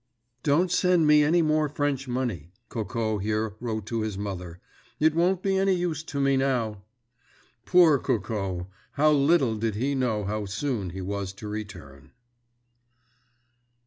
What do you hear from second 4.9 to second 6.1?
"It won't be any use